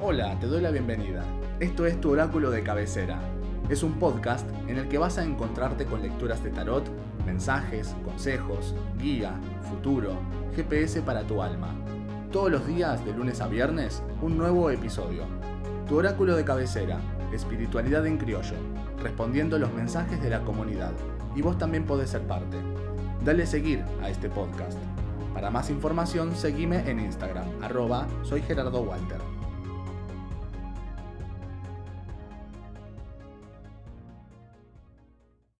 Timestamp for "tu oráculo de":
2.00-2.62, 15.88-16.44